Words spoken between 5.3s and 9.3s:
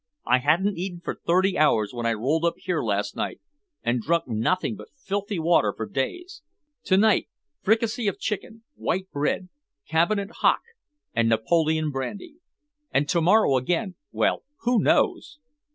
water for days. To night, fricassee of chicken, white